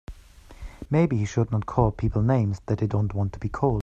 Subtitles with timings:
[0.89, 3.79] Maybe he should not call people names that they don't want to be called.